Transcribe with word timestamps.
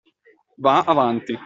“Va’ 0.69 0.75
avanti! 0.83 1.35